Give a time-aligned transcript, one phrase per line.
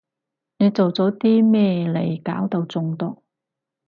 [0.57, 3.21] 你做咗啲咩嚟搞到中毒？